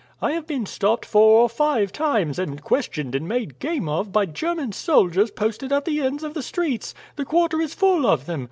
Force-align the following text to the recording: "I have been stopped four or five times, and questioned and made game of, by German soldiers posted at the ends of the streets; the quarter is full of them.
"I 0.19 0.31
have 0.31 0.47
been 0.47 0.65
stopped 0.65 1.05
four 1.05 1.41
or 1.43 1.47
five 1.47 1.91
times, 1.93 2.39
and 2.39 2.59
questioned 2.63 3.13
and 3.13 3.27
made 3.27 3.59
game 3.59 3.87
of, 3.87 4.11
by 4.11 4.25
German 4.25 4.71
soldiers 4.71 5.29
posted 5.29 5.71
at 5.71 5.85
the 5.85 6.01
ends 6.01 6.23
of 6.23 6.33
the 6.33 6.41
streets; 6.41 6.95
the 7.17 7.23
quarter 7.23 7.61
is 7.61 7.75
full 7.75 8.07
of 8.07 8.25
them. 8.25 8.39